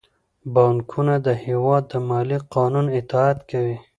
[0.53, 3.77] بانکونه د هیواد د مالي قانون اطاعت کوي.